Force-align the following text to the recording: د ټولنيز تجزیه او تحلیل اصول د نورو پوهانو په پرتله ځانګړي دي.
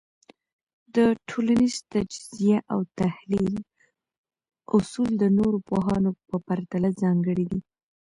د 0.95 0.97
ټولنيز 1.29 1.75
تجزیه 1.91 2.57
او 2.73 2.79
تحلیل 2.99 3.55
اصول 4.77 5.11
د 5.17 5.23
نورو 5.37 5.57
پوهانو 5.69 6.11
په 6.29 6.35
پرتله 6.47 6.89
ځانګړي 7.01 7.45
دي. 7.51 7.61